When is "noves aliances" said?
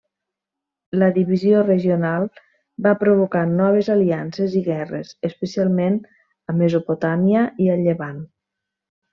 3.51-4.57